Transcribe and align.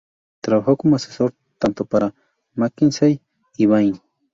Trabajó 0.41 0.77
como 0.77 0.95
asesor 0.95 1.35
tanto 1.59 1.85
para 1.85 2.15
McKinsey 2.55 3.21
y 3.55 3.67
Bain. 3.67 4.01